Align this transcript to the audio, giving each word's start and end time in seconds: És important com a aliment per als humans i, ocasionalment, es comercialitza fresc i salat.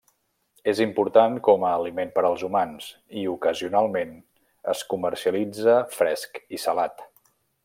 És 0.71 0.79
important 0.85 1.35
com 1.47 1.65
a 1.67 1.73
aliment 1.81 2.13
per 2.15 2.23
als 2.31 2.45
humans 2.47 2.89
i, 3.21 3.27
ocasionalment, 3.35 4.17
es 4.77 4.85
comercialitza 4.95 5.81
fresc 6.01 6.45
i 6.59 6.67
salat. 6.69 7.11